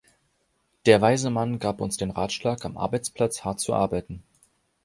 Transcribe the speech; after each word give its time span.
Der 0.87 0.99
weise 0.99 1.29
Mann 1.29 1.59
gab 1.59 1.79
uns 1.79 1.95
den 1.95 2.09
Ratschlag, 2.09 2.65
am 2.65 2.75
Arbeitsplatz 2.75 3.45
hart 3.45 3.59
zu 3.59 3.75
arbeiten. 3.75 4.23